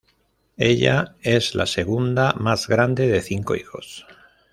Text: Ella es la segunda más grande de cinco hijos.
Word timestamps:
Ella 0.57 1.15
es 1.21 1.53
la 1.53 1.67
segunda 1.67 2.33
más 2.33 2.67
grande 2.67 3.07
de 3.07 3.21
cinco 3.21 3.53
hijos. 3.55 4.07